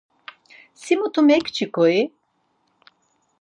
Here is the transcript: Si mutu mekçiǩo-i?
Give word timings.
Si 0.81 0.93
mutu 0.99 1.19
mekçiǩo-i? 1.29 2.01